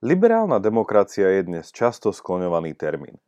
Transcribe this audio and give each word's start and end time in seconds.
Liberálna 0.00 0.56
demokracia 0.64 1.28
je 1.28 1.44
dnes 1.44 1.68
často 1.68 2.08
skloňovaný 2.08 2.72
termín. 2.72 3.20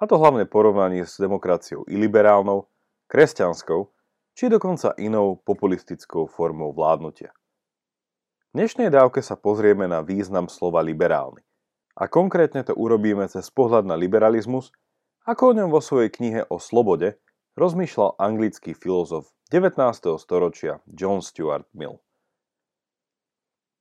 A 0.00 0.08
to 0.08 0.16
hlavne 0.16 0.48
porovnaní 0.48 1.04
s 1.04 1.20
demokraciou 1.20 1.84
iliberálnou, 1.84 2.64
kresťanskou, 3.12 3.92
či 4.32 4.48
dokonca 4.48 4.96
inou 4.96 5.36
populistickou 5.44 6.24
formou 6.24 6.72
vládnutia. 6.72 7.28
V 8.48 8.52
dnešnej 8.56 8.88
dávke 8.88 9.20
sa 9.20 9.36
pozrieme 9.36 9.84
na 9.84 10.00
význam 10.00 10.48
slova 10.48 10.80
liberálny. 10.80 11.44
A 11.92 12.08
konkrétne 12.08 12.64
to 12.64 12.72
urobíme 12.72 13.28
cez 13.28 13.52
pohľad 13.52 13.84
na 13.84 13.92
liberalizmus, 13.92 14.72
ako 15.28 15.52
o 15.52 15.56
ňom 15.60 15.68
vo 15.68 15.84
svojej 15.84 16.08
knihe 16.08 16.48
o 16.48 16.56
slobode 16.56 17.20
rozmýšľal 17.60 18.16
anglický 18.16 18.72
filozof 18.72 19.28
19. 19.52 19.76
storočia 20.16 20.80
John 20.88 21.20
Stuart 21.20 21.68
Mill. 21.76 22.00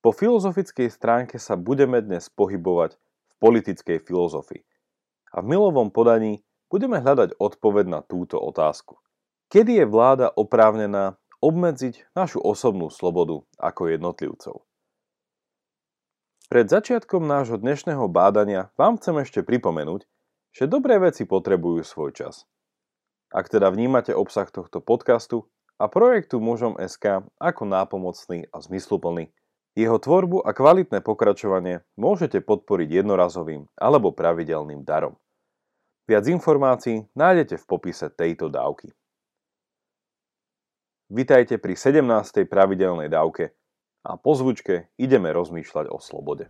Po 0.03 0.11
filozofickej 0.11 0.91
stránke 0.91 1.39
sa 1.39 1.55
budeme 1.55 2.03
dnes 2.03 2.27
pohybovať 2.27 2.99
v 2.99 3.33
politickej 3.39 4.03
filozofii. 4.03 4.59
A 5.31 5.39
v 5.39 5.47
milovom 5.47 5.95
podaní 5.95 6.43
budeme 6.67 6.99
hľadať 6.99 7.39
odpoveď 7.39 7.85
na 7.87 7.99
túto 8.03 8.35
otázku. 8.35 8.99
Kedy 9.47 9.79
je 9.79 9.85
vláda 9.87 10.27
oprávnená 10.27 11.15
obmedziť 11.39 12.11
našu 12.19 12.43
osobnú 12.43 12.91
slobodu 12.91 13.47
ako 13.55 13.95
jednotlivcov? 13.95 14.67
Pred 16.51 16.67
začiatkom 16.67 17.23
nášho 17.23 17.55
dnešného 17.63 18.03
bádania 18.11 18.75
vám 18.75 18.99
chcem 18.99 19.23
ešte 19.23 19.39
pripomenúť, 19.39 20.03
že 20.51 20.67
dobré 20.67 20.99
veci 20.99 21.23
potrebujú 21.23 21.79
svoj 21.87 22.11
čas. 22.11 22.43
Ak 23.31 23.47
teda 23.47 23.71
vnímate 23.71 24.11
obsah 24.11 24.51
tohto 24.51 24.83
podcastu 24.83 25.47
a 25.79 25.87
projektu 25.87 26.43
mužom 26.43 26.75
SK 26.75 27.23
ako 27.39 27.63
nápomocný 27.71 28.51
a 28.51 28.59
zmysluplný, 28.59 29.31
jeho 29.73 29.97
tvorbu 29.97 30.45
a 30.45 30.53
kvalitné 30.53 31.01
pokračovanie 31.01 31.81
môžete 31.97 32.45
podporiť 32.45 33.03
jednorazovým 33.03 33.65
alebo 33.73 34.13
pravidelným 34.13 34.85
darom. 34.85 35.17
Viac 36.05 36.29
informácií 36.29 37.09
nájdete 37.17 37.57
v 37.57 37.65
popise 37.65 38.11
tejto 38.13 38.53
dávky. 38.53 38.93
Vitajte 41.13 41.57
pri 41.61 41.73
17. 41.77 42.45
pravidelnej 42.49 43.09
dávke 43.09 43.53
a 44.03 44.17
po 44.17 44.33
zvučke 44.33 44.89
ideme 44.97 45.31
rozmýšľať 45.31 45.89
o 45.89 45.97
slobode. 46.01 46.49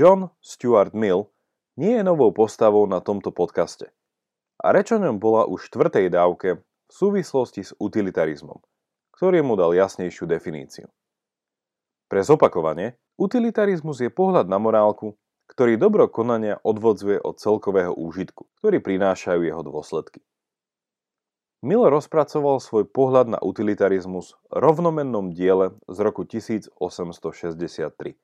John 0.00 0.32
Stuart 0.40 0.96
Mill 0.96 1.28
nie 1.76 1.92
je 1.92 2.00
novou 2.00 2.32
postavou 2.32 2.88
na 2.88 3.04
tomto 3.04 3.36
podcaste. 3.36 3.92
A 4.56 4.72
reč 4.72 4.96
o 4.96 4.98
ňom 4.98 5.20
bola 5.20 5.44
už 5.44 5.68
štvrtej 5.68 6.08
dávke 6.08 6.64
v 6.64 6.88
súvislosti 6.88 7.68
s 7.68 7.76
utilitarizmom, 7.76 8.64
ktorý 9.12 9.44
mu 9.44 9.60
dal 9.60 9.76
jasnejšiu 9.76 10.24
definíciu. 10.24 10.88
Pre 12.08 12.20
zopakovanie, 12.24 12.96
utilitarizmus 13.20 14.00
je 14.00 14.08
pohľad 14.08 14.48
na 14.48 14.56
morálku, 14.56 15.20
ktorý 15.52 15.76
dobro 15.76 16.08
konania 16.08 16.56
odvodzuje 16.64 17.20
od 17.20 17.36
celkového 17.36 17.92
úžitku, 17.92 18.48
ktorý 18.56 18.80
prinášajú 18.80 19.44
jeho 19.44 19.60
dôsledky. 19.60 20.24
Mill 21.60 21.84
rozpracoval 21.92 22.56
svoj 22.64 22.88
pohľad 22.88 23.36
na 23.36 23.38
utilitarizmus 23.44 24.32
v 24.48 24.64
rovnomennom 24.64 25.36
diele 25.36 25.76
z 25.92 25.98
roku 26.00 26.24
1863 26.24 28.16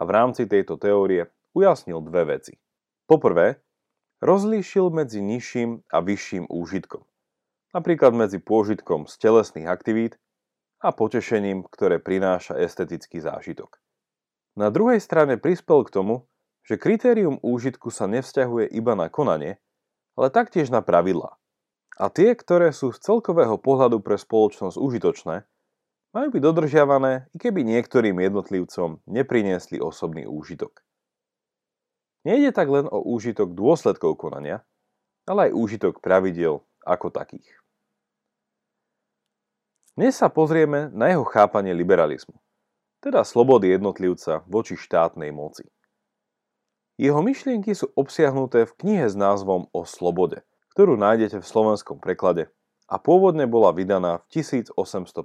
a 0.00 0.02
v 0.08 0.10
rámci 0.10 0.48
tejto 0.48 0.80
teórie 0.80 1.28
ujasnil 1.52 2.00
dve 2.00 2.40
veci. 2.40 2.56
Poprvé, 3.04 3.60
rozlíšil 4.24 4.88
medzi 4.88 5.20
nižším 5.20 5.84
a 5.92 6.00
vyšším 6.00 6.48
úžitkom. 6.48 7.04
Napríklad 7.76 8.16
medzi 8.16 8.40
pôžitkom 8.40 9.04
z 9.06 9.14
telesných 9.20 9.68
aktivít 9.68 10.16
a 10.80 10.90
potešením, 10.90 11.68
ktoré 11.68 12.00
prináša 12.00 12.56
estetický 12.56 13.20
zážitok. 13.20 13.76
Na 14.56 14.72
druhej 14.72 14.98
strane 14.98 15.36
prispel 15.36 15.84
k 15.86 15.94
tomu, 15.94 16.26
že 16.66 16.80
kritérium 16.80 17.38
úžitku 17.44 17.92
sa 17.92 18.10
nevzťahuje 18.10 18.72
iba 18.72 18.96
na 18.98 19.06
konanie, 19.12 19.60
ale 20.18 20.28
taktiež 20.32 20.72
na 20.72 20.82
pravidlá. 20.82 21.36
A 22.00 22.08
tie, 22.08 22.32
ktoré 22.32 22.72
sú 22.72 22.96
z 22.96 22.98
celkového 23.04 23.60
pohľadu 23.60 24.00
pre 24.00 24.16
spoločnosť 24.16 24.80
užitočné, 24.80 25.44
majú 26.10 26.28
byť 26.34 26.42
dodržiavané, 26.42 27.30
i 27.30 27.36
keby 27.38 27.62
niektorým 27.62 28.18
jednotlivcom 28.18 28.98
nepriniesli 29.06 29.78
osobný 29.78 30.26
úžitok. 30.26 30.82
Nejde 32.26 32.52
tak 32.52 32.68
len 32.68 32.84
o 32.90 33.00
úžitok 33.00 33.56
dôsledkov 33.56 34.20
konania, 34.20 34.60
ale 35.24 35.48
aj 35.48 35.56
úžitok 35.56 36.04
pravidel 36.04 36.60
ako 36.84 37.08
takých. 37.08 37.48
Dnes 39.96 40.16
sa 40.16 40.32
pozrieme 40.32 40.88
na 40.92 41.12
jeho 41.12 41.24
chápanie 41.28 41.72
liberalizmu, 41.76 42.36
teda 43.04 43.24
slobody 43.24 43.72
jednotlivca 43.72 44.44
voči 44.48 44.76
štátnej 44.76 45.32
moci. 45.32 45.68
Jeho 47.00 47.24
myšlienky 47.24 47.72
sú 47.72 47.88
obsiahnuté 47.96 48.68
v 48.68 48.76
knihe 48.76 49.06
s 49.08 49.16
názvom 49.16 49.72
O 49.72 49.88
slobode, 49.88 50.44
ktorú 50.76 51.00
nájdete 51.00 51.40
v 51.40 51.48
slovenskom 51.48 51.96
preklade 51.96 52.52
a 52.90 52.98
pôvodne 52.98 53.46
bola 53.46 53.70
vydaná 53.70 54.18
v 54.26 54.42
1859. 54.42 55.22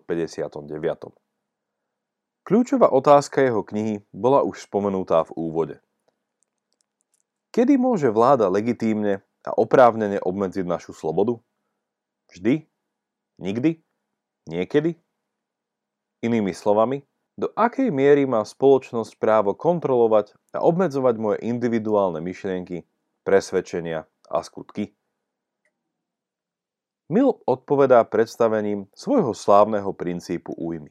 Kľúčová 2.45 2.93
otázka 2.93 3.41
jeho 3.41 3.65
knihy 3.65 4.05
bola 4.13 4.45
už 4.45 4.69
spomenutá 4.69 5.25
v 5.25 5.33
úvode. 5.33 5.75
Kedy 7.49 7.81
môže 7.81 8.13
vláda 8.13 8.45
legitímne 8.53 9.25
a 9.41 9.51
oprávnene 9.57 10.21
obmedziť 10.21 10.61
našu 10.61 10.93
slobodu? 10.93 11.41
Vždy? 12.29 12.69
Nikdy? 13.41 13.81
Niekedy? 14.45 14.93
Inými 16.21 16.53
slovami, 16.53 17.01
do 17.33 17.49
akej 17.57 17.89
miery 17.89 18.29
má 18.29 18.45
spoločnosť 18.45 19.17
právo 19.17 19.57
kontrolovať 19.57 20.37
a 20.53 20.61
obmedzovať 20.61 21.15
moje 21.17 21.37
individuálne 21.43 22.21
myšlienky, 22.21 22.85
presvedčenia 23.25 24.05
a 24.29 24.37
skutky? 24.45 24.93
Mill 27.05 27.37
odpovedá 27.45 28.01
predstavením 28.01 28.89
svojho 28.97 29.37
slávneho 29.37 29.93
princípu 29.93 30.57
újmy. 30.57 30.89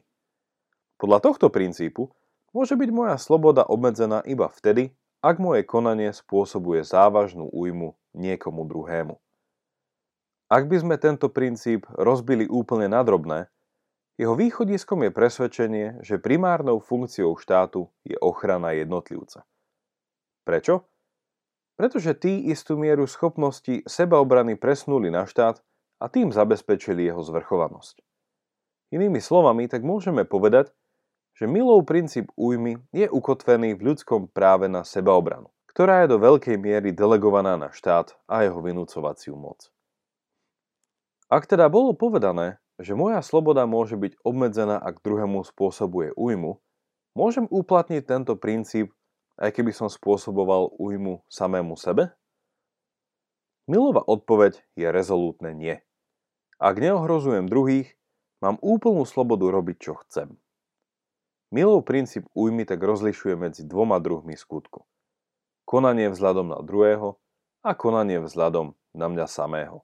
Podľa 0.95 1.19
tohto 1.19 1.51
princípu 1.51 2.07
môže 2.55 2.79
byť 2.79 2.89
moja 2.95 3.19
sloboda 3.19 3.67
obmedzená 3.67 4.23
iba 4.23 4.47
vtedy, 4.47 4.95
ak 5.19 5.43
moje 5.43 5.67
konanie 5.67 6.15
spôsobuje 6.15 6.87
závažnú 6.87 7.51
újmu 7.51 7.99
niekomu 8.15 8.63
druhému. 8.63 9.19
Ak 10.47 10.71
by 10.71 10.77
sme 10.79 10.95
tento 10.95 11.27
princíp 11.27 11.83
rozbili 11.91 12.47
úplne 12.47 12.87
na 12.87 13.03
drobné, 13.03 13.51
jeho 14.15 14.39
východiskom 14.39 15.03
je 15.03 15.11
presvedčenie, 15.11 15.87
že 15.99 16.15
primárnou 16.15 16.79
funkciou 16.79 17.35
štátu 17.35 17.91
je 18.07 18.15
ochrana 18.23 18.71
jednotlivca. 18.71 19.43
Prečo? 20.47 20.87
Pretože 21.75 22.15
tí 22.15 22.47
istú 22.47 22.79
mieru 22.79 23.03
schopnosti 23.03 23.83
sebaobrany 23.83 24.55
presnuli 24.55 25.11
na 25.11 25.27
štát, 25.27 25.59
a 25.99 26.05
tým 26.11 26.31
zabezpečili 26.31 27.07
jeho 27.07 27.23
zvrchovanosť. 27.23 28.01
Inými 28.93 29.19
slovami, 29.19 29.65
tak 29.67 29.81
môžeme 29.81 30.23
povedať, 30.27 30.71
že 31.35 31.51
Milov 31.51 31.83
princíp 31.83 32.31
újmy 32.39 32.79
je 32.95 33.11
ukotvený 33.11 33.75
v 33.75 33.91
ľudskom 33.91 34.31
práve 34.31 34.71
na 34.71 34.87
sebaobranu, 34.87 35.51
ktorá 35.67 36.07
je 36.07 36.15
do 36.15 36.17
veľkej 36.21 36.55
miery 36.55 36.95
delegovaná 36.95 37.59
na 37.59 37.75
štát 37.75 38.15
a 38.31 38.47
jeho 38.47 38.63
vynúcovaciu 38.63 39.35
moc. 39.35 39.67
Ak 41.27 41.49
teda 41.49 41.67
bolo 41.67 41.91
povedané, 41.91 42.63
že 42.79 42.95
moja 42.95 43.19
sloboda 43.19 43.67
môže 43.67 43.99
byť 43.99 44.19
obmedzená, 44.23 44.79
ak 44.79 45.03
druhému 45.03 45.43
spôsobuje 45.43 46.15
újmu, 46.15 46.63
môžem 47.15 47.47
uplatniť 47.51 48.03
tento 48.07 48.39
princíp, 48.39 48.95
aj 49.35 49.51
keby 49.51 49.75
som 49.75 49.91
spôsoboval 49.91 50.71
újmu 50.79 51.23
samému 51.27 51.75
sebe? 51.75 52.15
Milová 53.65 54.05
odpoveď 54.05 54.61
je 54.77 54.85
rezolútne 54.93 55.49
nie. 55.57 55.81
Ak 56.61 56.77
neohrozujem 56.77 57.49
druhých, 57.49 57.97
mám 58.37 58.61
úplnú 58.61 59.01
slobodu 59.09 59.49
robiť, 59.49 59.77
čo 59.81 59.97
chcem. 60.05 60.37
Milov 61.49 61.81
princíp 61.81 62.29
újmy 62.37 62.69
tak 62.69 62.77
rozlišuje 62.77 63.33
medzi 63.33 63.65
dvoma 63.65 63.97
druhmi 63.97 64.37
skutku. 64.37 64.85
Konanie 65.65 66.13
vzhľadom 66.13 66.53
na 66.53 66.61
druhého 66.61 67.17
a 67.65 67.73
konanie 67.73 68.21
vzhľadom 68.21 68.77
na 68.93 69.09
mňa 69.09 69.25
samého. 69.25 69.81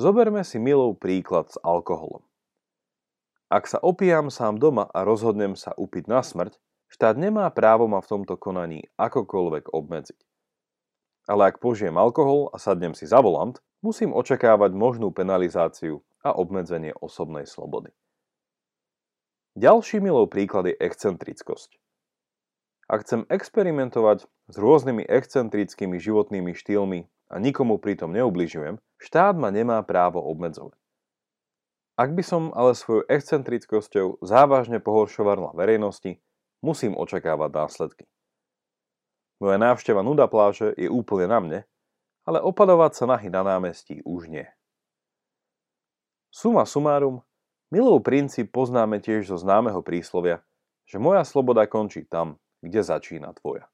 Zoberme 0.00 0.48
si 0.48 0.56
milov 0.56 0.96
príklad 0.96 1.52
s 1.52 1.60
alkoholom. 1.60 2.24
Ak 3.52 3.68
sa 3.68 3.76
opijam 3.84 4.32
sám 4.32 4.56
doma 4.56 4.88
a 4.96 5.04
rozhodnem 5.04 5.60
sa 5.60 5.76
upiť 5.76 6.08
na 6.08 6.24
smrť, 6.24 6.56
štát 6.88 7.20
nemá 7.20 7.44
právo 7.52 7.84
ma 7.84 8.00
v 8.00 8.16
tomto 8.16 8.40
konaní 8.40 8.88
akokoľvek 8.96 9.76
obmedziť 9.76 10.28
ale 11.28 11.52
ak 11.52 11.60
požijem 11.60 11.94
alkohol 12.00 12.48
a 12.50 12.56
sadnem 12.56 12.96
si 12.96 13.04
za 13.04 13.20
volant, 13.20 13.60
musím 13.84 14.16
očakávať 14.16 14.72
možnú 14.72 15.12
penalizáciu 15.12 16.00
a 16.24 16.32
obmedzenie 16.32 16.96
osobnej 16.96 17.44
slobody. 17.44 17.92
Ďalší 19.54 20.00
milou 20.00 20.24
príklad 20.24 20.72
je 20.72 20.74
excentrickosť. 20.80 21.76
Ak 22.88 23.04
chcem 23.04 23.28
experimentovať 23.28 24.24
s 24.24 24.56
rôznymi 24.56 25.04
excentrickými 25.04 26.00
životnými 26.00 26.56
štýlmi 26.56 27.00
a 27.28 27.36
nikomu 27.36 27.76
pritom 27.76 28.08
neubližujem, 28.16 28.80
štát 28.96 29.36
ma 29.36 29.52
nemá 29.52 29.84
právo 29.84 30.24
obmedzovať. 30.24 30.80
Ak 31.98 32.14
by 32.14 32.22
som 32.24 32.54
ale 32.54 32.78
svojou 32.78 33.04
excentrickosťou 33.10 34.22
závažne 34.24 34.78
pohoršoval 34.78 35.52
verejnosti, 35.52 36.22
musím 36.62 36.94
očakávať 36.94 37.50
následky. 37.52 38.04
Moja 39.38 39.58
návšteva 39.58 40.02
nuda 40.02 40.26
pláže 40.26 40.74
je 40.74 40.90
úplne 40.90 41.30
na 41.30 41.38
mne, 41.38 41.60
ale 42.26 42.42
opadovať 42.42 42.92
sa 42.98 43.04
nahy 43.06 43.30
na 43.30 43.46
námestí 43.46 44.02
už 44.02 44.26
nie. 44.26 44.46
Suma 46.28 46.66
sumárum, 46.66 47.22
milou 47.70 48.02
princíp 48.02 48.50
poznáme 48.50 48.98
tiež 48.98 49.30
zo 49.30 49.36
známeho 49.38 49.80
príslovia, 49.80 50.42
že 50.84 50.98
moja 50.98 51.22
sloboda 51.22 51.64
končí 51.70 52.04
tam, 52.04 52.36
kde 52.60 52.82
začína 52.82 53.32
tvoja. 53.38 53.70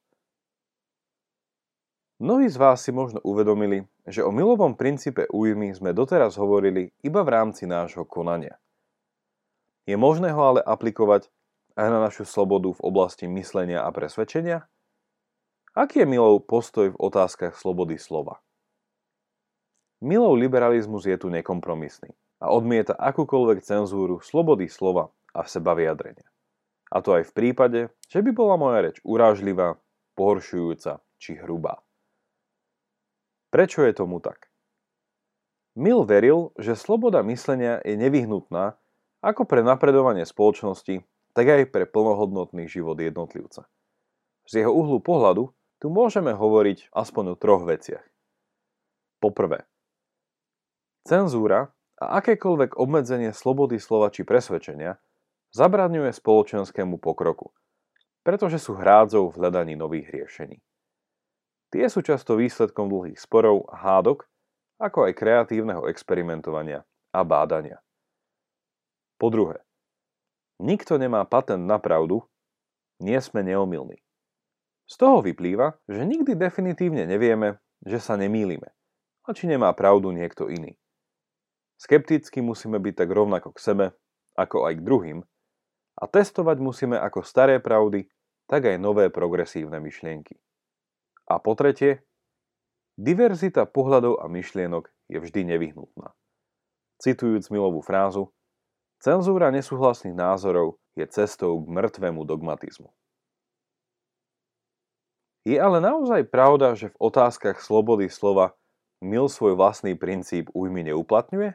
Mnohí 2.15 2.47
z 2.47 2.55
vás 2.55 2.79
si 2.79 2.95
možno 2.95 3.19
uvedomili, 3.27 3.83
že 4.07 4.23
o 4.23 4.31
milovom 4.31 4.79
princípe 4.79 5.27
újmy 5.27 5.75
sme 5.75 5.91
doteraz 5.91 6.39
hovorili 6.39 6.95
iba 7.03 7.27
v 7.27 7.33
rámci 7.35 7.67
nášho 7.67 8.07
konania. 8.07 8.55
Je 9.83 9.99
možné 9.99 10.31
ho 10.31 10.39
ale 10.39 10.63
aplikovať 10.63 11.27
aj 11.75 11.87
na 11.91 11.99
našu 11.99 12.23
slobodu 12.23 12.71
v 12.71 12.81
oblasti 12.87 13.27
myslenia 13.27 13.83
a 13.83 13.91
presvedčenia? 13.91 14.63
Aký 15.75 15.99
je 15.99 16.07
Milov 16.07 16.47
postoj 16.47 16.95
v 16.95 16.99
otázkach 17.03 17.59
slobody 17.59 17.99
slova? 17.99 18.39
Milov 19.99 20.39
liberalizmus 20.39 21.03
je 21.03 21.19
tu 21.19 21.27
nekompromisný 21.27 22.15
a 22.39 22.47
odmieta 22.55 22.95
akúkoľvek 22.95 23.59
cenzúru 23.59 24.23
slobody 24.23 24.71
slova 24.71 25.11
a 25.35 25.43
seba 25.43 25.75
vyjadrenia. 25.75 26.31
A 26.95 27.03
to 27.03 27.19
aj 27.19 27.27
v 27.27 27.35
prípade, 27.35 27.79
že 28.07 28.23
by 28.23 28.31
bola 28.31 28.55
moja 28.55 28.87
reč 28.87 29.03
urážlivá, 29.03 29.75
pohoršujúca 30.15 31.03
či 31.19 31.35
hrubá. 31.43 31.83
Prečo 33.51 33.83
je 33.83 33.91
tomu 33.91 34.23
tak? 34.23 34.47
Mill 35.75 36.07
veril, 36.07 36.55
že 36.55 36.79
sloboda 36.79 37.19
myslenia 37.27 37.83
je 37.83 37.99
nevyhnutná 37.99 38.79
ako 39.19 39.43
pre 39.43 39.59
napredovanie 39.59 40.23
spoločnosti, 40.23 41.03
tak 41.35 41.45
aj 41.51 41.67
pre 41.67 41.83
plnohodnotný 41.83 42.71
život 42.71 42.95
jednotlivca. 42.95 43.67
Z 44.47 44.63
jeho 44.63 44.71
uhlu 44.71 45.03
pohľadu 45.03 45.54
tu 45.79 45.91
môžeme 45.91 46.31
hovoriť 46.31 46.91
aspoň 46.95 47.33
o 47.33 47.39
troch 47.39 47.67
veciach. 47.67 48.03
Poprvé, 49.19 49.67
cenzúra 51.07 51.73
a 51.99 52.19
akékoľvek 52.19 52.75
obmedzenie 52.75 53.31
slobody 53.31 53.79
slova 53.79 54.11
či 54.11 54.27
presvedčenia 54.27 54.99
zabraňuje 55.55 56.11
spoločenskému 56.11 56.99
pokroku, 56.99 57.55
pretože 58.27 58.59
sú 58.59 58.75
hrádzou 58.75 59.31
v 59.31 59.37
hľadaní 59.39 59.79
nových 59.79 60.11
riešení. 60.11 60.59
Tie 61.71 61.85
sú 61.91 62.03
často 62.03 62.35
výsledkom 62.39 62.87
dlhých 62.91 63.19
sporov 63.19 63.67
a 63.71 63.75
hádok, 63.79 64.27
ako 64.79 65.07
aj 65.07 65.13
kreatívneho 65.15 65.87
experimentovania 65.87 66.83
a 67.15 67.23
bádania. 67.23 67.79
Po 69.15 69.31
druhé, 69.31 69.63
nikto 70.59 70.99
nemá 70.99 71.23
patent 71.23 71.63
na 71.63 71.79
pravdu, 71.79 72.27
nie 72.99 73.15
sme 73.23 73.43
neomilní. 73.43 74.04
Z 74.85 75.01
toho 75.01 75.25
vyplýva, 75.25 75.81
že 75.89 76.05
nikdy 76.05 76.37
definitívne 76.37 77.09
nevieme, 77.09 77.57
že 77.81 77.97
sa 77.97 78.13
nemýlime, 78.17 78.69
a 79.25 79.29
či 79.33 79.49
nemá 79.49 79.73
pravdu 79.73 80.13
niekto 80.13 80.45
iný. 80.49 80.77
Skepticky 81.81 82.39
musíme 82.39 82.77
byť 82.77 82.93
tak 83.03 83.09
rovnako 83.09 83.51
k 83.51 83.59
sebe, 83.59 83.85
ako 84.37 84.69
aj 84.69 84.73
k 84.79 84.85
druhým, 84.85 85.19
a 85.95 86.03
testovať 86.05 86.57
musíme 86.59 86.97
ako 86.99 87.23
staré 87.23 87.57
pravdy, 87.57 88.05
tak 88.45 88.67
aj 88.67 88.77
nové 88.77 89.09
progresívne 89.09 89.81
myšlienky. 89.81 90.37
A 91.25 91.41
po 91.41 91.57
tretie, 91.57 92.05
diverzita 92.93 93.65
pohľadov 93.65 94.21
a 94.21 94.29
myšlienok 94.29 94.91
je 95.09 95.17
vždy 95.17 95.41
nevyhnutná. 95.55 96.13
Citujúc 97.01 97.49
Milovú 97.49 97.81
frázu, 97.81 98.31
cenzúra 99.01 99.49
nesúhlasných 99.49 100.15
názorov 100.15 100.77
je 100.93 101.03
cestou 101.09 101.59
k 101.59 101.67
mŕtvemu 101.67 102.21
dogmatizmu. 102.23 102.93
Je 105.45 105.61
ale 105.61 105.77
naozaj 105.77 106.25
pravda, 106.33 106.73
že 106.73 106.89
v 106.89 106.99
otázkach 106.99 107.61
slobody 107.61 108.09
slova 108.09 108.57
Mil 109.03 109.29
svoj 109.29 109.53
vlastný 109.53 109.93
princíp 109.93 110.49
újmy 110.55 110.81
neuplatňuje? 110.89 111.53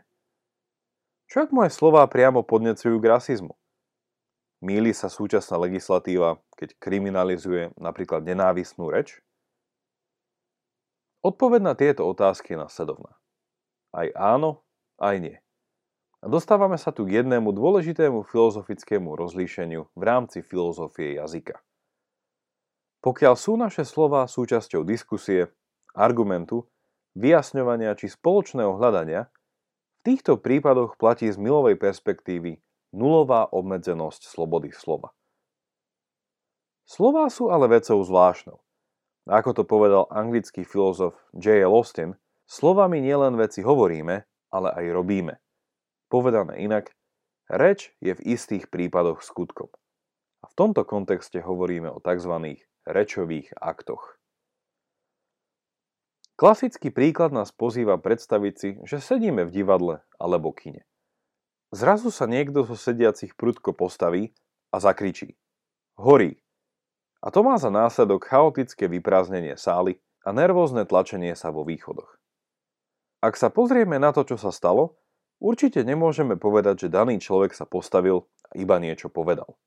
Čo 1.26 1.36
ak 1.46 1.50
moje 1.50 1.74
slová 1.74 2.06
priamo 2.06 2.46
podnecujú 2.46 3.00
k 3.02 3.10
rasizmu? 3.10 3.58
Míli 4.60 4.92
sa 4.92 5.08
súčasná 5.08 5.56
legislatíva, 5.56 6.38
keď 6.54 6.76
kriminalizuje 6.76 7.72
napríklad 7.80 8.22
nenávistnú 8.22 8.92
reč? 8.92 9.18
Odpoveď 11.24 11.60
na 11.64 11.74
tieto 11.74 12.04
otázky 12.06 12.54
je 12.54 12.62
nasledovná. 12.62 13.16
Aj 13.90 14.06
áno, 14.14 14.62
aj 15.00 15.16
nie. 15.18 15.36
A 16.20 16.28
dostávame 16.28 16.76
sa 16.76 16.92
tu 16.92 17.08
k 17.08 17.24
jednému 17.24 17.56
dôležitému 17.56 18.28
filozofickému 18.28 19.16
rozlíšeniu 19.16 19.88
v 19.96 20.02
rámci 20.04 20.44
filozofie 20.44 21.16
jazyka. 21.16 21.56
Pokiaľ 23.00 23.34
sú 23.36 23.56
naše 23.56 23.88
slova 23.88 24.28
súčasťou 24.28 24.84
diskusie, 24.84 25.48
argumentu, 25.96 26.68
vyjasňovania 27.16 27.96
či 27.96 28.12
spoločného 28.12 28.76
hľadania, 28.76 29.32
v 30.00 30.16
týchto 30.16 30.40
prípadoch 30.40 30.96
platí 30.96 31.28
z 31.28 31.36
milovej 31.36 31.76
perspektívy 31.76 32.60
nulová 32.92 33.48
obmedzenosť 33.52 34.28
slobody 34.28 34.72
slova. 34.72 35.12
Slová 36.84 37.30
sú 37.30 37.48
ale 37.48 37.70
vecou 37.70 38.02
zvláštnou. 38.02 38.58
Ako 39.30 39.54
to 39.54 39.62
povedal 39.62 40.10
anglický 40.10 40.66
filozof 40.66 41.14
J.L. 41.36 41.70
Austin, 41.70 42.18
slovami 42.50 42.98
nielen 42.98 43.38
veci 43.38 43.62
hovoríme, 43.62 44.26
ale 44.50 44.68
aj 44.74 44.86
robíme. 44.90 45.38
Povedané 46.10 46.58
inak, 46.66 46.90
reč 47.46 47.94
je 48.02 48.16
v 48.16 48.24
istých 48.34 48.66
prípadoch 48.66 49.22
skutkom. 49.22 49.70
A 50.42 50.50
v 50.50 50.54
tomto 50.58 50.82
kontexte 50.82 51.38
hovoríme 51.38 51.86
o 51.92 52.02
tzv. 52.02 52.58
Rečových 52.90 53.54
aktoch. 53.56 54.20
Klasický 56.40 56.88
príklad 56.88 57.36
nás 57.36 57.52
pozýva 57.52 58.00
predstaviť 58.00 58.54
si, 58.56 58.68
že 58.88 58.96
sedíme 58.96 59.44
v 59.44 59.52
divadle 59.52 60.00
alebo 60.16 60.56
kine. 60.56 60.88
Zrazu 61.70 62.08
sa 62.08 62.24
niekto 62.24 62.64
zo 62.64 62.74
sediacich 62.74 63.36
prudko 63.36 63.76
postaví 63.76 64.32
a 64.72 64.80
zakričí. 64.80 65.36
Horí. 66.00 66.40
A 67.20 67.28
to 67.28 67.44
má 67.44 67.60
za 67.60 67.68
následok 67.68 68.24
chaotické 68.24 68.88
vyprázdnenie 68.88 69.54
sály 69.60 70.00
a 70.24 70.32
nervózne 70.32 70.88
tlačenie 70.88 71.36
sa 71.36 71.52
vo 71.52 71.62
východoch. 71.62 72.16
Ak 73.20 73.36
sa 73.36 73.52
pozrieme 73.52 74.00
na 74.00 74.16
to, 74.16 74.24
čo 74.24 74.40
sa 74.40 74.48
stalo, 74.48 74.96
určite 75.44 75.84
nemôžeme 75.84 76.40
povedať, 76.40 76.88
že 76.88 76.94
daný 76.96 77.20
človek 77.20 77.52
sa 77.52 77.68
postavil 77.68 78.24
a 78.48 78.56
iba 78.56 78.80
niečo 78.80 79.12
povedal. 79.12 79.60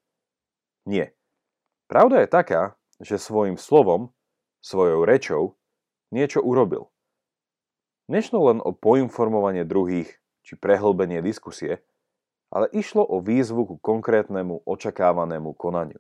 Nie. 0.90 1.14
Pravda 1.86 2.26
je 2.26 2.34
taká, 2.34 2.74
že 3.04 3.20
svojim 3.20 3.60
slovom, 3.60 4.16
svojou 4.64 5.04
rečou, 5.04 5.60
niečo 6.10 6.40
urobil. 6.40 6.88
Nešlo 8.08 8.52
len 8.52 8.60
o 8.64 8.72
poinformovanie 8.72 9.68
druhých 9.68 10.08
či 10.44 10.56
prehlbenie 10.56 11.20
diskusie, 11.24 11.84
ale 12.52 12.72
išlo 12.72 13.04
o 13.04 13.20
výzvu 13.20 13.68
ku 13.68 13.76
konkrétnemu 13.80 14.64
očakávanému 14.64 15.56
konaniu. 15.56 16.00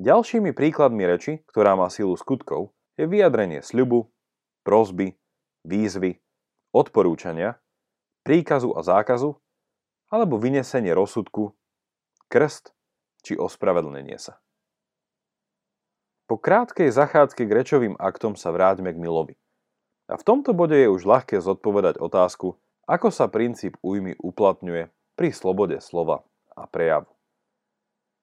Ďalšími 0.00 0.56
príkladmi 0.56 1.04
reči, 1.04 1.44
ktorá 1.52 1.76
má 1.76 1.92
silu 1.92 2.16
skutkov, 2.16 2.72
je 2.96 3.04
vyjadrenie 3.08 3.60
sľubu, 3.60 4.08
prozby, 4.64 5.16
výzvy, 5.64 6.20
odporúčania, 6.72 7.60
príkazu 8.24 8.72
a 8.72 8.80
zákazu, 8.84 9.36
alebo 10.12 10.36
vynesenie 10.36 10.92
rozsudku, 10.92 11.56
krst 12.28 12.76
či 13.24 13.36
ospravedlnenie 13.36 14.16
sa. 14.20 14.40
Po 16.32 16.40
krátkej 16.40 16.88
zachádzke 16.88 17.44
k 17.44 17.52
rečovým 17.52 17.94
aktom 18.00 18.40
sa 18.40 18.56
vráťme 18.56 18.88
k 18.88 18.96
Milovi. 18.96 19.36
A 20.08 20.16
v 20.16 20.24
tomto 20.24 20.56
bode 20.56 20.72
je 20.72 20.88
už 20.88 21.04
ľahké 21.04 21.36
zodpovedať 21.36 22.00
otázku, 22.00 22.56
ako 22.88 23.12
sa 23.12 23.28
princíp 23.28 23.76
újmy 23.84 24.16
uplatňuje 24.16 24.88
pri 25.12 25.28
slobode 25.28 25.76
slova 25.84 26.24
a 26.56 26.64
prejavu? 26.64 27.12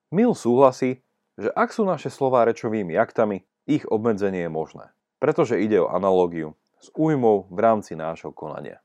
Mill 0.09 0.33
súhlasí, 0.33 1.05
že 1.37 1.53
ak 1.53 1.69
sú 1.69 1.85
naše 1.85 2.09
slová 2.09 2.49
rečovými 2.49 2.97
aktami, 2.97 3.45
ich 3.69 3.85
obmedzenie 3.85 4.49
je 4.49 4.57
možné, 4.57 4.89
pretože 5.21 5.61
ide 5.61 5.77
o 5.77 5.93
analógiu 5.93 6.57
s 6.81 6.89
újmou 6.97 7.45
v 7.53 7.61
rámci 7.61 7.93
nášho 7.93 8.33
konania. 8.33 8.81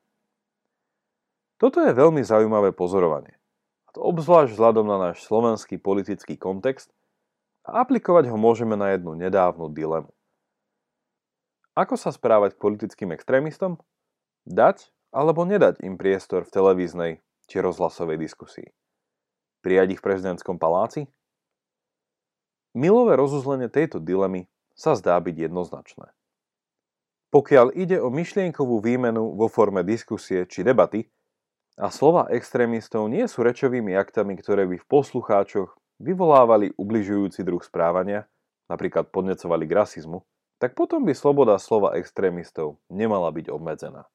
Toto 1.56 1.80
je 1.80 1.96
veľmi 1.96 2.20
zaujímavé 2.20 2.76
pozorovanie, 2.76 3.40
a 3.88 3.96
to 3.96 4.04
obzvlášť 4.04 4.52
vzhľadom 4.52 4.84
na 4.84 5.00
náš 5.00 5.24
slovenský 5.24 5.80
politický 5.80 6.36
kontext 6.36 6.92
a 7.64 7.80
aplikovať 7.82 8.28
ho 8.28 8.36
môžeme 8.36 8.76
na 8.76 8.92
jednu 8.92 9.16
nedávnu 9.16 9.72
dilemu. 9.72 10.12
Ako 11.74 11.98
sa 11.98 12.14
správať 12.14 12.54
k 12.54 12.62
politickým 12.62 13.10
extrémistom? 13.10 13.82
Dať 14.46 14.92
alebo 15.10 15.42
nedať 15.42 15.82
im 15.82 15.98
priestor 15.98 16.46
v 16.46 16.54
televíznej 16.54 17.12
či 17.50 17.56
rozhlasovej 17.58 18.20
diskusii? 18.20 18.68
Prijať 19.64 19.98
ich 19.98 20.00
v 20.04 20.06
prezidentskom 20.06 20.60
paláci? 20.60 21.08
Milové 22.76 23.16
rozuzlenie 23.16 23.72
tejto 23.72 23.98
dilemy 23.98 24.46
sa 24.76 24.94
zdá 24.94 25.18
byť 25.18 25.50
jednoznačné. 25.50 26.12
Pokiaľ 27.34 27.74
ide 27.74 27.98
o 27.98 28.12
myšlienkovú 28.12 28.78
výmenu 28.78 29.34
vo 29.34 29.50
forme 29.50 29.82
diskusie 29.82 30.46
či 30.46 30.62
debaty, 30.62 31.10
a 31.74 31.90
slova 31.90 32.30
extrémistov 32.30 33.10
nie 33.10 33.26
sú 33.26 33.42
rečovými 33.42 33.98
aktami, 33.98 34.38
ktoré 34.38 34.62
by 34.70 34.78
v 34.78 34.86
poslucháčoch 34.86 35.74
vyvolávali 36.02 36.74
ubližujúci 36.74 37.44
druh 37.46 37.62
správania, 37.62 38.26
napríklad 38.66 39.12
podnecovali 39.12 39.64
k 39.68 39.76
rasizmu, 39.76 40.24
tak 40.62 40.78
potom 40.78 41.04
by 41.04 41.12
sloboda 41.12 41.60
slova 41.60 41.98
extrémistov 42.00 42.80
nemala 42.88 43.28
byť 43.28 43.46
obmedzená. 43.52 44.08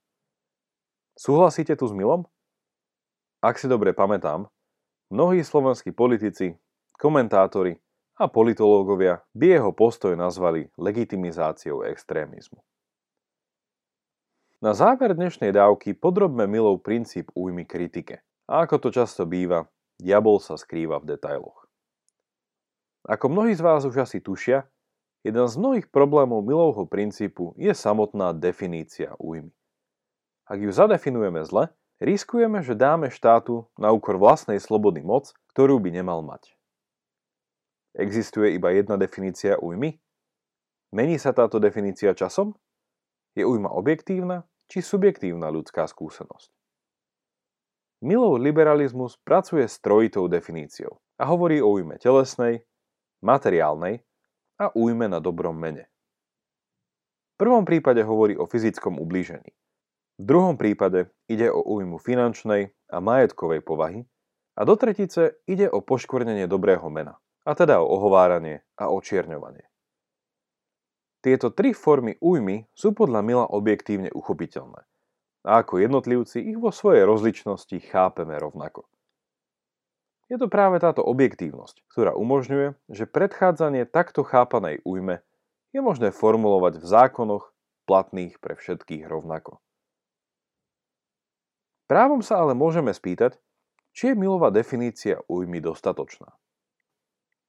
Súhlasíte 1.19 1.75
tu 1.75 1.85
s 1.85 1.93
Milom? 1.93 2.25
Ak 3.43 3.59
si 3.59 3.67
dobre 3.67 3.91
pamätám, 3.91 4.47
mnohí 5.11 5.43
slovenskí 5.43 5.91
politici, 5.91 6.55
komentátori 6.95 7.79
a 8.19 8.27
politológovia 8.27 9.23
by 9.31 9.59
jeho 9.59 9.71
postoj 9.71 10.15
nazvali 10.15 10.67
legitimizáciou 10.75 11.87
extrémizmu. 11.87 12.59
Na 14.59 14.75
záver 14.75 15.15
dnešnej 15.15 15.55
dávky 15.55 15.95
podrobme 15.95 16.43
Milov 16.43 16.83
princíp 16.83 17.31
újmy 17.31 17.63
kritike. 17.63 18.19
A 18.43 18.67
ako 18.67 18.75
to 18.83 18.89
často 18.91 19.23
býva, 19.23 19.71
diabol 19.95 20.43
sa 20.43 20.59
skrýva 20.59 20.99
v 20.99 21.15
detailoch. 21.15 21.68
Ako 23.07 23.31
mnohí 23.31 23.55
z 23.55 23.63
vás 23.63 23.87
už 23.87 24.03
asi 24.03 24.19
tušia, 24.19 24.67
jeden 25.23 25.45
z 25.47 25.55
mnohých 25.55 25.87
problémov 25.87 26.43
Milovho 26.43 26.83
princípu 26.83 27.55
je 27.55 27.71
samotná 27.71 28.35
definícia 28.35 29.15
újmy. 29.19 29.55
Ak 30.49 30.59
ju 30.59 30.71
zadefinujeme 30.73 31.45
zle, 31.45 31.71
riskujeme, 32.01 32.65
že 32.65 32.73
dáme 32.73 33.13
štátu 33.13 33.69
na 33.77 33.93
úkor 33.93 34.17
vlastnej 34.17 34.57
slobody 34.57 35.05
moc, 35.05 35.31
ktorú 35.53 35.77
by 35.77 35.93
nemal 35.93 36.25
mať. 36.25 36.55
Existuje 37.95 38.57
iba 38.57 38.73
jedna 38.73 38.97
definícia 38.97 39.61
újmy? 39.61 40.01
Mení 40.89 41.21
sa 41.21 41.35
táto 41.35 41.61
definícia 41.61 42.17
časom? 42.17 42.57
Je 43.37 43.45
ujma 43.45 43.69
objektívna 43.69 44.49
či 44.65 44.81
subjektívna 44.81 45.53
ľudská 45.53 45.85
skúsenosť? 45.85 46.49
Milov 47.99 48.39
liberalizmus 48.39 49.19
pracuje 49.21 49.67
s 49.67 49.77
trojitou 49.83 50.31
definíciou 50.31 51.03
a 51.19 51.27
hovorí 51.27 51.59
o 51.59 51.67
ujme 51.67 51.99
telesnej, 51.99 52.63
materiálnej 53.23 54.03
a 54.59 54.71
újme 54.75 55.07
na 55.07 55.23
dobrom 55.23 55.55
mene. 55.55 55.87
V 57.35 57.47
prvom 57.47 57.63
prípade 57.63 58.03
hovorí 58.03 58.35
o 58.35 58.43
fyzickom 58.43 58.99
ublížení. 58.99 59.55
V 60.19 60.23
druhom 60.27 60.59
prípade 60.59 61.07
ide 61.31 61.47
o 61.47 61.63
újmu 61.63 61.95
finančnej 62.03 62.75
a 62.91 62.97
majetkovej 62.99 63.63
povahy 63.63 64.03
a 64.59 64.67
do 64.67 64.75
tretice 64.75 65.39
ide 65.47 65.71
o 65.71 65.79
poškvrnenie 65.79 66.51
dobrého 66.51 66.83
mena, 66.91 67.15
a 67.47 67.55
teda 67.55 67.79
o 67.79 67.87
ohováranie 67.87 68.67
a 68.75 68.91
očierňovanie. 68.91 69.63
Tieto 71.23 71.55
tri 71.55 71.71
formy 71.71 72.19
újmy 72.19 72.67
sú 72.75 72.91
podľa 72.91 73.23
Mila 73.23 73.45
objektívne 73.47 74.11
uchopiteľné 74.11 74.83
a 75.47 75.63
ako 75.63 75.79
jednotlivci 75.79 76.43
ich 76.43 76.59
vo 76.59 76.71
svojej 76.71 77.07
rozličnosti 77.07 77.79
chápeme 77.87 78.35
rovnako. 78.35 78.87
Je 80.29 80.37
to 80.37 80.45
práve 80.45 80.77
táto 80.77 81.01
objektívnosť, 81.01 81.89
ktorá 81.89 82.13
umožňuje, 82.13 82.77
že 82.93 83.09
predchádzanie 83.09 83.89
takto 83.89 84.21
chápanej 84.21 84.85
újme 84.85 85.25
je 85.73 85.81
možné 85.81 86.13
formulovať 86.13 86.77
v 86.77 86.85
zákonoch 86.85 87.49
platných 87.89 88.37
pre 88.37 88.53
všetkých 88.53 89.09
rovnako. 89.09 89.57
Právom 91.89 92.21
sa 92.21 92.45
ale 92.45 92.53
môžeme 92.53 92.93
spýtať, 92.93 93.41
či 93.97 94.13
je 94.13 94.19
Milová 94.21 94.53
definícia 94.53 95.17
újmy 95.25 95.57
dostatočná. 95.57 96.37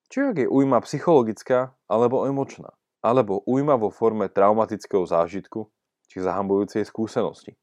Či 0.09 0.33
ak 0.33 0.37
je 0.41 0.49
újma 0.49 0.81
psychologická 0.81 1.77
alebo 1.85 2.25
emočná 2.25 2.73
alebo 3.05 3.45
újma 3.45 3.77
vo 3.77 3.93
forme 3.93 4.33
traumatického 4.33 5.05
zážitku 5.05 5.69
či 6.09 6.25
zahambujúcej 6.25 6.89
skúsenosti. 6.89 7.61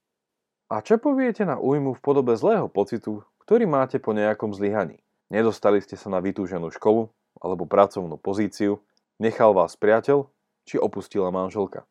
A 0.69 0.85
čo 0.85 1.01
poviete 1.01 1.41
na 1.41 1.57
újmu 1.57 1.97
v 1.97 2.03
podobe 2.05 2.37
zlého 2.37 2.69
pocitu, 2.69 3.25
ktorý 3.41 3.65
máte 3.65 3.97
po 3.97 4.13
nejakom 4.13 4.53
zlyhaní? 4.53 5.01
Nedostali 5.27 5.83
ste 5.83 5.99
sa 5.99 6.07
na 6.07 6.23
vytúženú 6.23 6.71
školu 6.71 7.11
alebo 7.43 7.67
pracovnú 7.67 8.15
pozíciu, 8.15 8.79
nechal 9.19 9.51
vás 9.51 9.75
priateľ 9.75 10.29
či 10.63 10.79
opustila 10.79 11.31
manželka. 11.31 11.83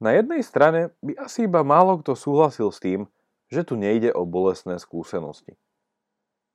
Na 0.00 0.16
jednej 0.16 0.40
strane 0.40 0.96
by 1.04 1.20
asi 1.20 1.44
iba 1.44 1.60
málo 1.60 2.00
kto 2.00 2.16
súhlasil 2.16 2.72
s 2.72 2.80
tým, 2.80 3.04
že 3.52 3.66
tu 3.66 3.76
nejde 3.76 4.14
o 4.14 4.24
bolestné 4.24 4.80
skúsenosti. 4.80 5.58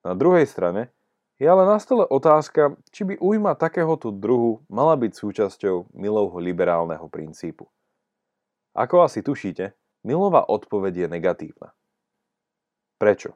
Na 0.02 0.18
druhej 0.18 0.50
strane 0.50 0.90
je 1.36 1.46
ale 1.46 1.68
na 1.68 1.78
stole 1.78 2.08
otázka, 2.08 2.80
či 2.96 3.04
by 3.04 3.20
újma 3.20 3.60
takéhoto 3.60 4.10
druhu 4.10 4.64
mala 4.72 4.96
byť 4.96 5.12
súčasťou 5.14 5.92
Milovho 5.94 6.40
liberálneho 6.40 7.06
princípu. 7.12 7.68
Ako 8.76 9.04
asi 9.04 9.20
tušíte, 9.20 9.76
Milová 10.08 10.48
odpoveď 10.48 11.06
je 11.06 11.08
negatívna. 11.12 11.76
Prečo? 12.96 13.36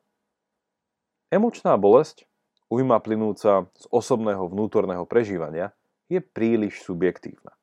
Emočná 1.29 1.77
bolesť, 1.77 2.25
újma 2.73 2.97
plynúca 2.97 3.69
z 3.77 3.85
osobného 3.93 4.49
vnútorného 4.49 5.05
prežívania, 5.05 5.77
je 6.09 6.17
príliš 6.17 6.81
subjektívna. 6.81 7.53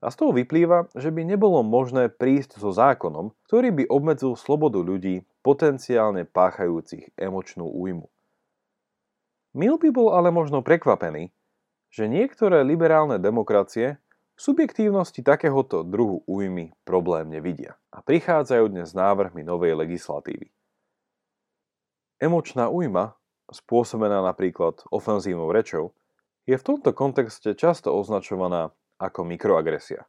A 0.00 0.08
z 0.08 0.16
toho 0.16 0.32
vyplýva, 0.32 0.88
že 0.96 1.12
by 1.12 1.28
nebolo 1.28 1.60
možné 1.60 2.08
prísť 2.08 2.56
so 2.56 2.72
zákonom, 2.72 3.36
ktorý 3.48 3.68
by 3.72 3.84
obmedzil 3.92 4.32
slobodu 4.32 4.80
ľudí 4.80 5.28
potenciálne 5.44 6.24
páchajúcich 6.24 7.12
emočnú 7.20 7.68
újmu. 7.68 8.08
Mill 9.56 9.76
by 9.76 9.88
bol 9.92 10.12
ale 10.16 10.32
možno 10.32 10.64
prekvapený, 10.64 11.32
že 11.92 12.08
niektoré 12.08 12.64
liberálne 12.64 13.20
demokracie 13.20 14.00
v 14.36 14.40
subjektívnosti 14.40 15.24
takéhoto 15.24 15.80
druhu 15.80 16.24
újmy 16.28 16.76
problém 16.84 17.28
nevidia 17.28 17.76
a 17.88 18.04
prichádzajú 18.04 18.72
dnes 18.72 18.92
s 18.92 18.96
návrhmi 18.96 19.40
novej 19.44 19.76
legislatívy. 19.76 20.52
Emočná 22.16 22.72
újma, 22.72 23.16
spôsobená 23.52 24.24
napríklad 24.24 24.80
ofenzívnou 24.88 25.52
rečou, 25.52 25.92
je 26.48 26.56
v 26.56 26.66
tomto 26.66 26.96
kontexte 26.96 27.52
často 27.52 27.92
označovaná 27.92 28.72
ako 28.96 29.26
mikroagresia. 29.26 30.08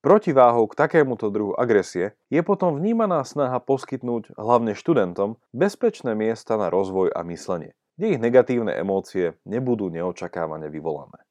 Protiváhou 0.00 0.70
k 0.70 0.78
takémuto 0.78 1.34
druhu 1.34 1.52
agresie 1.58 2.14
je 2.30 2.40
potom 2.40 2.78
vnímaná 2.78 3.26
snaha 3.26 3.58
poskytnúť 3.58 4.38
hlavne 4.38 4.78
študentom 4.78 5.36
bezpečné 5.50 6.14
miesta 6.14 6.54
na 6.54 6.70
rozvoj 6.70 7.10
a 7.10 7.26
myslenie– 7.26 7.74
kde 7.96 8.06
ich 8.16 8.20
negatívne 8.20 8.76
emócie 8.76 9.40
nebudú 9.48 9.88
neočakávane 9.88 10.68
vyvolané. 10.68 11.24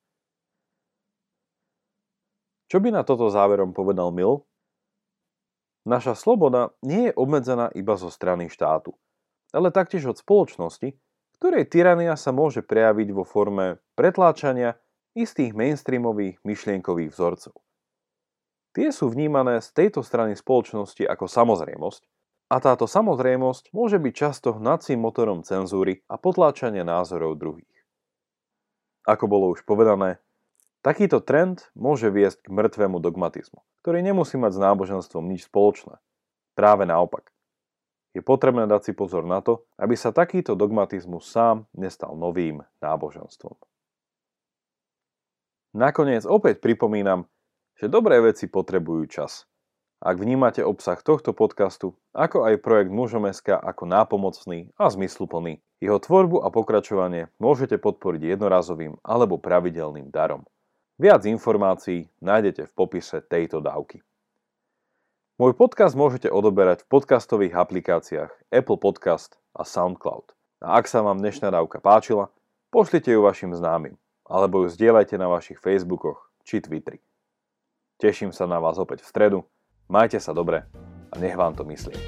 Čo 2.66 2.82
by 2.82 2.90
na 2.90 3.06
toto 3.06 3.30
záverom 3.30 3.78
povedal 3.78 4.10
Mill? 4.10 4.42
Naša 5.86 6.18
sloboda 6.18 6.74
nie 6.82 7.14
je 7.14 7.14
obmedzená 7.14 7.70
iba 7.78 7.94
zo 7.94 8.10
strany 8.10 8.50
štátu, 8.50 8.98
ale 9.56 9.72
taktiež 9.72 10.12
od 10.12 10.20
spoločnosti, 10.20 11.00
ktorej 11.40 11.72
tyrania 11.72 12.20
sa 12.20 12.36
môže 12.36 12.60
prejaviť 12.60 13.08
vo 13.16 13.24
forme 13.24 13.80
pretláčania 13.96 14.76
istých 15.16 15.56
mainstreamových 15.56 16.44
myšlienkových 16.44 17.16
vzorcov. 17.16 17.56
Tie 18.76 18.92
sú 18.92 19.08
vnímané 19.08 19.64
z 19.64 19.72
tejto 19.72 20.04
strany 20.04 20.36
spoločnosti 20.36 21.08
ako 21.08 21.32
samozrejmosť 21.32 22.04
a 22.52 22.60
táto 22.60 22.84
samozrejmosť 22.86 23.72
môže 23.72 23.96
byť 24.04 24.14
často 24.14 24.52
hnacím 24.60 25.00
motorom 25.00 25.48
cenzúry 25.48 26.04
a 26.12 26.20
potláčania 26.20 26.84
názorov 26.84 27.40
druhých. 27.40 27.72
Ako 29.08 29.32
bolo 29.32 29.56
už 29.56 29.64
povedané, 29.64 30.20
takýto 30.84 31.24
trend 31.24 31.72
môže 31.78 32.12
viesť 32.12 32.46
k 32.46 32.50
mŕtvemu 32.52 32.98
dogmatizmu, 33.00 33.64
ktorý 33.86 34.04
nemusí 34.04 34.36
mať 34.36 34.60
s 34.60 34.64
náboženstvom 34.66 35.24
nič 35.24 35.48
spoločné. 35.48 35.96
Práve 36.58 36.84
naopak. 36.84 37.35
Je 38.16 38.24
potrebné 38.24 38.64
dať 38.64 38.90
si 38.90 38.94
pozor 38.96 39.28
na 39.28 39.44
to, 39.44 39.68
aby 39.76 39.94
sa 40.00 40.16
takýto 40.16 40.56
dogmatizmus 40.56 41.28
sám 41.28 41.68
nestal 41.76 42.16
novým 42.16 42.64
náboženstvom. 42.80 43.60
Nakoniec 45.76 46.24
opäť 46.24 46.64
pripomínam, 46.64 47.28
že 47.76 47.92
dobré 47.92 48.24
veci 48.24 48.48
potrebujú 48.48 49.04
čas– 49.12 49.44
ak 50.06 50.22
vnímate 50.22 50.62
obsah 50.62 51.02
tohto 51.02 51.32
podcastu, 51.32 51.98
ako 52.12 52.46
aj 52.46 52.62
projekt 52.62 52.92
Mužom.sk 52.94 53.58
ako 53.58 53.90
nápomocný 53.90 54.70
a 54.78 54.92
zmysluplný, 54.92 55.64
jeho 55.82 55.98
tvorbu 55.98 56.46
a 56.46 56.54
pokračovanie 56.54 57.34
môžete 57.42 57.82
podporiť 57.82 58.38
jednorazovým 58.38 59.02
alebo 59.02 59.42
pravidelným 59.42 60.14
darom. 60.14 60.46
Viac 61.02 61.26
informácií 61.26 62.12
nájdete 62.22 62.70
v 62.70 62.76
popise 62.78 63.18
tejto 63.24 63.64
dávky. 63.64 64.06
Môj 65.36 65.52
podcast 65.52 66.00
môžete 66.00 66.32
odoberať 66.32 66.88
v 66.88 66.96
podcastových 66.96 67.60
aplikáciách 67.60 68.32
Apple 68.56 68.80
Podcast 68.80 69.36
a 69.52 69.68
SoundCloud. 69.68 70.32
A 70.64 70.80
ak 70.80 70.88
sa 70.88 71.04
vám 71.04 71.20
dnešná 71.20 71.52
dávka 71.52 71.84
páčila, 71.84 72.32
pošlite 72.72 73.12
ju 73.12 73.20
vašim 73.20 73.52
známym, 73.52 74.00
alebo 74.24 74.64
ju 74.64 74.72
zdieľajte 74.72 75.20
na 75.20 75.28
vašich 75.28 75.60
Facebookoch 75.60 76.32
či 76.48 76.64
Twitteri. 76.64 77.04
Teším 78.00 78.32
sa 78.32 78.48
na 78.48 78.64
vás 78.64 78.80
opäť 78.80 79.04
v 79.04 79.12
stredu 79.12 79.40
Majte 79.92 80.24
sa 80.24 80.32
dobre 80.32 80.64
a 81.12 81.16
nech 81.20 81.36
vám 81.36 81.52
to 81.52 81.68
myslí. 81.68 82.00